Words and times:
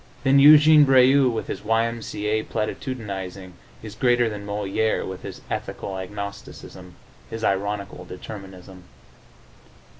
Then 0.23 0.39
Éugene 0.39 0.83
Brieux, 0.83 1.29
with 1.29 1.45
his 1.45 1.63
Y. 1.63 1.85
M. 1.85 2.01
C. 2.01 2.25
A. 2.25 2.41
platitudinizing, 2.43 3.51
is 3.83 3.93
greater 3.93 4.27
than 4.29 4.47
Molière, 4.47 5.07
with 5.07 5.21
his 5.21 5.41
ethical 5.47 5.95
agnosticism, 5.99 6.95
his 7.29 7.43
ironical 7.43 8.03
determinism. 8.03 8.85